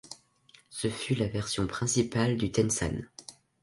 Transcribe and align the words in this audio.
Ce 0.71 0.87
fut 0.89 1.13
la 1.13 1.27
version 1.27 1.67
principale 1.67 2.35
du 2.35 2.51
Tenzan. 2.51 3.03